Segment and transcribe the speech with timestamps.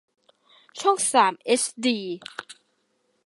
[0.81, 1.97] ช่องสามเอชดี